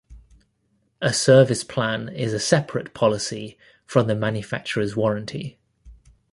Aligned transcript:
A 0.99 1.13
service 1.13 1.63
plan 1.63 2.09
is 2.09 2.33
a 2.33 2.39
separate 2.39 2.95
policy 2.95 3.59
from 3.85 4.07
the 4.07 4.15
manufacturer's 4.15 4.95
warranty. 4.95 5.59